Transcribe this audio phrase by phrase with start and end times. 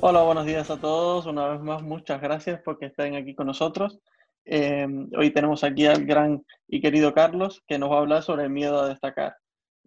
[0.00, 1.26] Hola, buenos días a todos.
[1.26, 3.98] Una vez más, muchas gracias por que estén aquí con nosotros.
[4.44, 4.86] Eh,
[5.16, 8.50] hoy tenemos aquí al gran y querido Carlos, que nos va a hablar sobre el
[8.50, 9.34] miedo a destacar.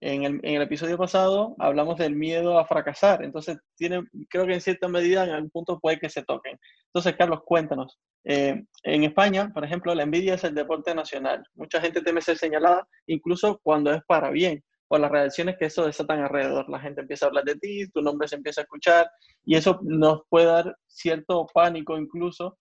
[0.02, 4.56] En el, en el, episodio pasado hablamos del miedo a fracasar, entonces tiene, creo que
[4.56, 6.60] en cierta medida en algún punto puede que se toquen.
[6.88, 7.98] Entonces, Carlos, cuéntanos.
[8.26, 11.42] Eh, en España, por ejemplo, la envidia es el deporte nacional.
[11.56, 15.86] Mucha gente teme ser señalada, incluso cuando es para bien por las reacciones que eso
[15.86, 16.68] desatan alrededor.
[16.68, 19.10] La gente empieza a hablar de ti, tu nombre se empieza a escuchar
[19.46, 22.58] y eso nos puede dar cierto pánico incluso,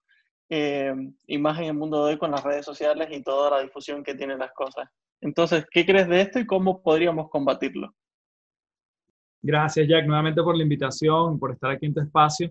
[0.49, 0.95] eh,
[1.27, 4.05] y más en el mundo de hoy con las redes sociales y toda la difusión
[4.05, 4.89] que tienen las cosas.
[5.21, 7.93] Entonces, ¿qué crees de esto y cómo podríamos combatirlo?
[9.43, 12.49] Gracias, Jack, nuevamente por la invitación, por estar aquí en tu espacio.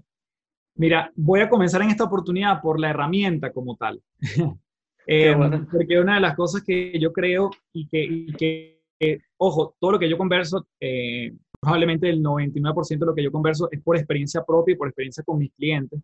[0.75, 4.03] Mira, voy a comenzar en esta oportunidad por la herramienta como tal.
[5.07, 5.65] eh, bueno.
[5.71, 9.93] Porque una de las cosas que yo creo y que, y que eh, ojo, todo
[9.93, 13.95] lo que yo converso, eh, probablemente el 99% de lo que yo converso es por
[13.95, 16.01] experiencia propia y por experiencia con mis clientes.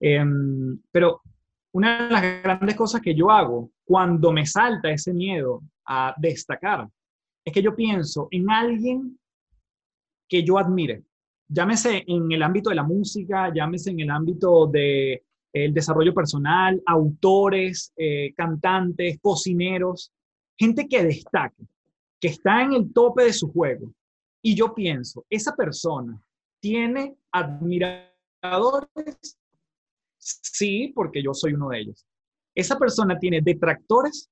[0.00, 0.24] Eh,
[0.90, 1.20] pero
[1.72, 6.88] una de las grandes cosas que yo hago cuando me salta ese miedo a destacar
[7.44, 9.18] es que yo pienso en alguien
[10.28, 11.02] que yo admire.
[11.48, 15.20] Llámese en el ámbito de la música, llámese en el ámbito del
[15.52, 20.12] de, desarrollo personal, autores, eh, cantantes, cocineros,
[20.56, 21.66] gente que destaque
[22.22, 23.92] que está en el tope de su juego.
[24.40, 26.22] Y yo pienso, esa persona
[26.60, 28.06] tiene admiradores,
[30.18, 32.06] sí, porque yo soy uno de ellos.
[32.54, 34.30] Esa persona tiene detractores,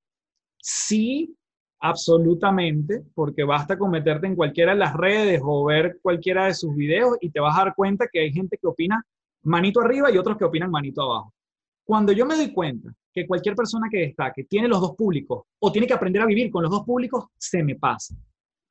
[0.59, 1.37] sí,
[1.81, 6.73] absolutamente, porque basta con meterte en cualquiera de las redes o ver cualquiera de sus
[6.77, 9.05] videos y te vas a dar cuenta que hay gente que opina
[9.43, 11.35] manito arriba y otros que opinan manito abajo.
[11.85, 15.73] Cuando yo me doy cuenta que cualquier persona que destaque tiene los dos públicos o
[15.73, 18.15] tiene que aprender a vivir con los dos públicos, se me pasa.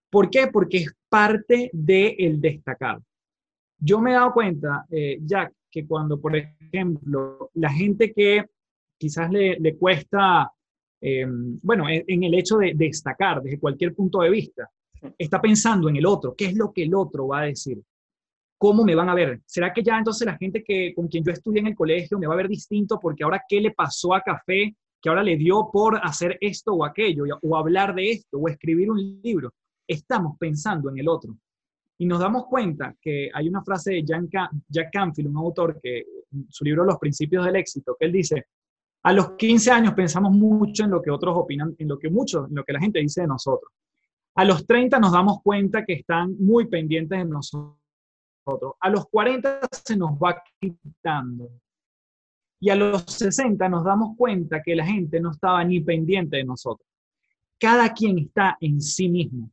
[0.10, 0.48] ¿Por qué?
[0.48, 3.00] Porque es parte del el destacar.
[3.78, 8.46] Yo me he dado cuenta, eh, Jack, que cuando, por ejemplo, la gente que
[8.98, 10.52] quizás le, le cuesta,
[11.02, 14.70] eh, bueno, en el hecho de destacar desde cualquier punto de vista,
[15.18, 17.82] está pensando en el otro, qué es lo que el otro va a decir.
[18.60, 19.42] ¿Cómo me van a ver?
[19.46, 22.28] ¿Será que ya entonces la gente que, con quien yo estudié en el colegio me
[22.28, 25.70] va a ver distinto porque ahora qué le pasó a Café que ahora le dio
[25.72, 29.54] por hacer esto o aquello, o hablar de esto, o escribir un libro?
[29.88, 31.38] Estamos pensando en el otro.
[31.98, 36.04] Y nos damos cuenta que hay una frase de Jack Canfield, un autor que
[36.50, 38.48] su libro Los Principios del Éxito, que él dice,
[39.04, 42.46] a los 15 años pensamos mucho en lo que otros opinan, en lo que mucho,
[42.46, 43.72] en lo que la gente dice de nosotros.
[44.36, 47.26] A los 30 nos damos cuenta que están muy pendientes de
[48.46, 51.50] nosotros a los 40 se nos va quitando.
[52.62, 56.44] Y a los 60 nos damos cuenta que la gente no estaba ni pendiente de
[56.44, 56.86] nosotros.
[57.58, 59.50] Cada quien está en sí mismo.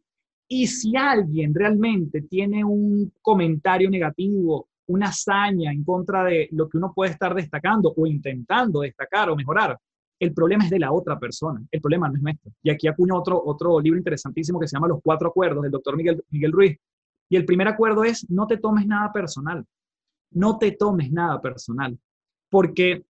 [0.48, 6.78] Y si alguien realmente tiene un comentario negativo, una hazaña en contra de lo que
[6.78, 9.76] uno puede estar destacando o intentando destacar o mejorar,
[10.18, 12.52] el problema es de la otra persona, el problema no es nuestro.
[12.62, 15.96] Y aquí acuño otro, otro libro interesantísimo que se llama Los Cuatro Acuerdos del doctor
[15.96, 16.78] Miguel, Miguel Ruiz,
[17.28, 19.64] y el primer acuerdo es no te tomes nada personal.
[20.32, 21.98] No te tomes nada personal.
[22.50, 23.04] Porque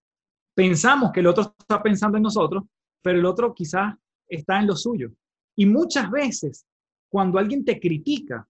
[0.55, 2.65] pensamos que el otro está pensando en nosotros,
[3.03, 3.95] pero el otro quizás
[4.29, 5.13] está en lo suyo.
[5.55, 6.67] Y muchas veces,
[7.09, 8.47] cuando alguien te critica,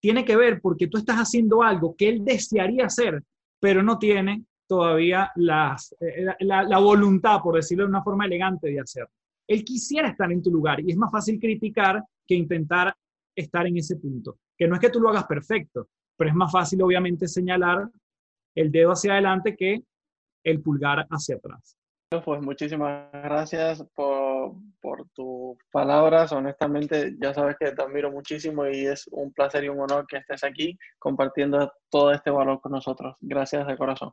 [0.00, 3.22] tiene que ver porque tú estás haciendo algo que él desearía hacer,
[3.60, 8.80] pero no tiene todavía eh, la, la, voluntad, por decirlo de una forma elegante, de
[8.80, 9.10] hacerlo.
[9.48, 12.94] Él quisiera estar en tu lugar y es más fácil criticar que intentar
[13.34, 14.38] estar en ese punto.
[14.58, 17.88] Que no es que tú lo hagas perfecto, pero es más fácil obviamente señalar
[18.54, 19.82] el dedo hacia adelante que
[20.44, 21.78] el pulgar hacia atrás.
[22.24, 26.32] Pues muchísimas gracias por, por tus palabras.
[26.32, 30.16] Honestamente, ya sabes que te admiro muchísimo y es un placer y un honor que
[30.16, 33.14] estés aquí compartiendo todo este valor con nosotros.
[33.20, 34.12] Gracias de corazón.